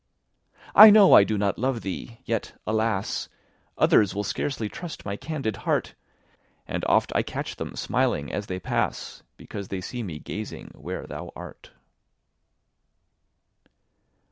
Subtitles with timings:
[0.73, 2.17] I know I do not love thee!
[2.25, 3.29] yet, alas!
[3.77, 5.93] Others will scarcely trust my candid heart;
[6.67, 11.05] And oft I catch them smiling as they pass, Because they see me gazing where
[11.05, 11.69] thou art.